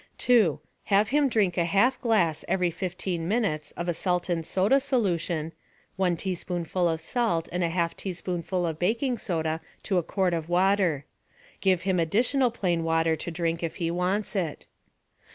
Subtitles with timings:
[0.17, 0.59] 2.
[0.85, 5.51] Have him drink a half glass every 15 minutes of a salt and soda solution
[5.95, 10.49] (one teaspoonful of salt and a half teaspoonful of baking soda to a quart of
[10.49, 11.05] water).
[11.59, 14.65] Give him additional plain water to drink if he wants it.